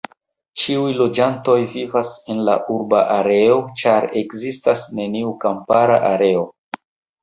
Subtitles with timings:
[0.61, 6.47] Ĉiuj loĝantoj vivas en la urba areo, ĉar ekzistas neniu kampara areo.